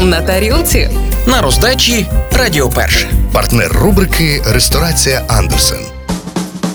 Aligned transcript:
на 0.00 0.20
тарілці. 0.20 0.90
На 1.26 1.42
роздачі 1.42 2.06
Радіо 2.32 2.68
Перше. 2.68 3.10
Партнер 3.32 3.72
рубрики 3.72 4.42
Ресторація 4.46 5.22
Андерсен. 5.28 5.99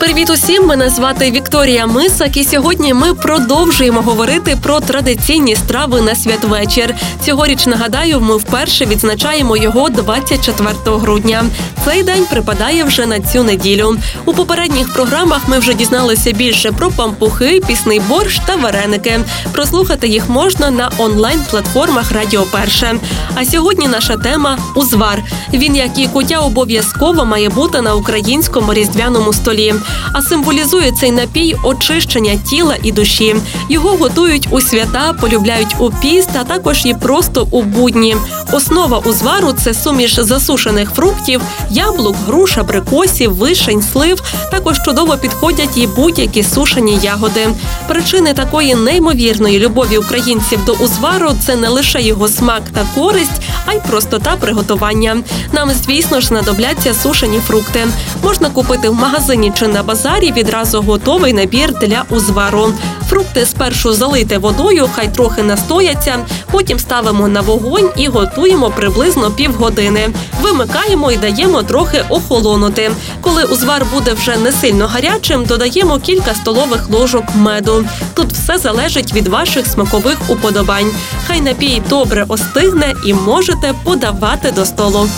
Привіт 0.06 0.30
усім! 0.30 0.66
Мене 0.66 0.90
звати 0.90 1.32
Вікторія 1.32 1.88
Мисак, 1.88 2.38
і 2.38 2.44
сьогодні 2.44 2.94
ми 2.94 3.14
продовжуємо 3.14 4.02
говорити 4.02 4.58
про 4.64 4.80
традиційні 4.80 5.56
страви 5.56 6.02
на 6.02 6.16
святвечір. 6.16 6.96
Цьогоріч 7.26 7.66
нагадаю, 7.66 8.22
ми 8.22 8.38
вперше 8.38 8.86
відзначаємо 8.86 9.58
його 9.58 9.90
24 9.90 10.76
грудня. 10.86 11.46
Цей 11.86 12.04
день 12.04 12.26
припадає 12.26 12.84
вже 12.84 13.06
на 13.06 13.20
цю 13.20 13.44
неділю. 13.44 13.98
У 14.26 14.34
попередніх 14.34 14.94
програмах 14.94 15.48
ми 15.48 15.60
вже 15.60 15.74
дізналися 15.74 16.32
більше 16.32 16.72
про 16.72 16.92
пампухи, 16.92 17.62
пісний 17.68 18.00
борщ 18.00 18.42
та 18.46 18.56
вареники. 18.56 19.20
Прослухати 19.52 20.08
їх 20.08 20.30
можна 20.30 20.72
на 20.72 20.92
онлайн-платформах 20.98 22.12
Радіо 22.12 22.44
Перше. 22.44 22.96
А 23.36 23.46
сьогодні 23.46 23.88
наша 23.88 24.18
тема 24.18 24.58
узвар. 24.76 25.24
Він, 25.54 25.76
як 25.76 26.00
і 26.00 26.08
кутя, 26.08 26.40
обов'язково 26.40 27.26
має 27.26 27.50
бути 27.50 27.82
на 27.82 27.96
українському 27.96 28.74
різдвяному 28.74 29.34
столі. 29.34 29.74
А 30.14 30.22
символізує 30.22 30.92
цей 30.92 31.12
напій 31.12 31.56
очищення 31.64 32.38
тіла 32.50 32.76
і 32.84 32.92
душі. 32.92 33.36
Його 33.70 33.90
готують 33.90 34.48
у 34.52 34.62
свята, 34.62 35.14
полюбляють 35.22 35.76
у 35.80 35.92
піст, 35.92 36.30
а 36.42 36.44
також 36.44 36.86
і 36.86 36.94
просто 36.94 37.48
у 37.52 37.62
будні. 37.62 38.16
Основа 38.52 38.98
узвару 38.98 39.54
це 39.64 39.74
суміш 39.74 40.20
засушених 40.20 40.92
фруктів, 40.92 41.42
яблук, 41.70 42.16
груш, 42.28 42.58
абрикосів, 42.58 43.36
вишень, 43.36 43.84
слив. 43.94 44.22
Також 44.52 44.82
чудово 44.86 45.18
підходять 45.18 45.78
і 45.78 45.88
будь-які 45.88 46.44
сушені 46.44 47.00
ягоди. 47.02 47.48
Причини 47.88 48.34
такої 48.34 48.76
неймовірної 48.76 49.60
любові 49.60 49.98
українців 49.98 50.60
до 50.66 50.74
узвару 50.74 51.32
це 51.46 51.56
не 51.56 51.70
лише 51.70 52.02
його 52.02 52.28
смак 52.28 52.64
та 52.74 52.86
користь, 52.96 53.42
а 53.66 53.74
й 53.74 53.80
простота 53.90 54.36
приготування. 54.40 55.18
Нам, 55.52 55.72
звісно 55.86 56.20
ж, 56.20 56.28
знадобляться 56.28 56.94
сушені 56.94 57.40
фрукти. 57.40 57.88
Можна 58.24 58.50
купити 58.50 58.90
в 58.90 58.94
магазині 58.94 59.52
чи 59.60 59.68
на 59.68 59.84
базарі 59.86 60.32
відразу 60.32 60.82
готовий 60.82 61.34
набір 61.34 61.74
для 61.74 62.04
узвару. 62.10 62.74
Фрукти 63.10 63.46
спершу 63.46 63.94
залийте 63.94 64.38
водою, 64.38 64.90
хай 64.96 65.14
трохи 65.14 65.44
настояться. 65.44 66.18
Потім 66.52 66.80
ставимо 66.80 67.28
на 67.28 67.42
вогонь 67.42 67.90
і 67.98 68.08
готуємо 68.08 68.70
приблизно 68.70 69.32
півгодини. 69.32 70.10
Вимикаємо 70.42 71.12
і 71.12 71.18
даємо 71.18 71.64
трохи 71.64 72.04
охолонути. 72.10 72.92
Коли 73.22 73.44
узвар 73.44 73.86
буде 73.94 74.14
вже 74.14 74.38
не 74.38 74.52
сильно 74.52 74.88
гарячим, 74.88 75.46
додаємо 75.46 76.00
кілька 76.00 76.36
столових 76.36 76.90
ложок 76.90 77.24
меду. 77.36 77.86
Тут 78.14 78.32
все 78.32 78.58
залежить 78.58 79.14
від 79.14 79.28
ваших 79.28 79.68
смакових 79.68 80.18
уподобань. 80.30 80.92
Хай 81.28 81.42
напій 81.42 81.82
добре 81.90 82.26
остигне 82.28 82.94
і 83.06 83.14
можете 83.14 83.74
подавати 83.84 84.52
до 84.52 84.66
столу. 84.66 85.10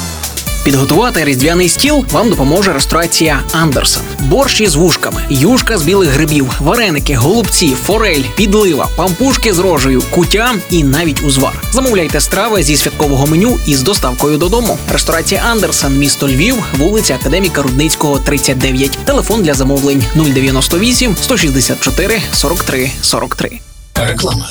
Підготувати 0.67 1.25
різдвяний 1.25 1.69
стіл 1.69 2.05
вам 2.11 2.29
допоможе 2.29 2.73
ресторація 2.73 3.39
Андерсон. 3.51 4.03
Борщ 4.19 4.61
із 4.61 4.75
вушками, 4.75 5.25
юшка 5.29 5.77
з 5.77 5.83
білих 5.83 6.09
грибів, 6.09 6.51
вареники, 6.59 7.15
голубці, 7.15 7.75
форель, 7.83 8.23
підлива, 8.35 8.89
пампушки 8.95 9.53
з 9.53 9.59
рожею, 9.59 10.03
кутя 10.11 10.53
і 10.69 10.83
навіть 10.83 11.23
узвар. 11.23 11.63
Замовляйте 11.71 12.21
страви 12.21 12.63
зі 12.63 12.77
святкового 12.77 13.27
меню 13.27 13.57
із 13.67 13.81
доставкою 13.81 14.37
додому. 14.37 14.77
Ресторація 14.91 15.43
Андерсон, 15.51 15.97
місто 15.97 16.27
Львів, 16.27 16.55
вулиця 16.77 17.15
Академіка 17.15 17.61
Рудницького, 17.61 18.19
39. 18.19 18.91
Телефон 19.05 19.43
для 19.43 19.53
замовлень 19.53 20.03
098 20.15 21.15
164 21.21 22.21
43 22.33 22.91
43. 23.01 23.59
Реклама. 23.95 24.49